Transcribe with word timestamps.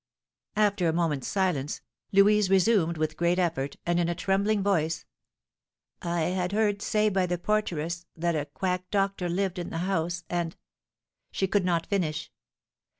After 0.55 0.87
a 0.87 0.93
moment's 0.93 1.27
silence, 1.27 1.81
Louise 2.11 2.49
resumed 2.49 2.97
with 2.97 3.15
great 3.15 3.37
effort, 3.37 3.75
and 3.85 3.99
in 3.99 4.09
a 4.09 4.15
trembling 4.15 4.63
voice: 4.63 5.05
"I 6.01 6.21
had 6.21 6.53
heard 6.53 6.81
say 6.81 7.07
by 7.07 7.27
the 7.27 7.37
porteress 7.37 8.07
that 8.17 8.35
a 8.35 8.45
quack 8.47 8.89
doctor 8.89 9.29
lived 9.29 9.59
in 9.59 9.69
the 9.69 9.77
house, 9.85 10.23
and," 10.27 10.55
She 11.31 11.47
could 11.47 11.65
not 11.65 11.85
finish. 11.85 12.31